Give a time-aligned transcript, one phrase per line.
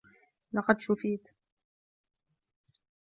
[0.53, 1.29] لقد شفيت